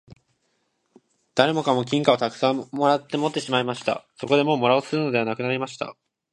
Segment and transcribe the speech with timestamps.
[1.35, 4.07] 誰もかも金貨をたくさん貰って持っていました。
[4.15, 5.95] そこでもう貰おうとするものはなくなりました。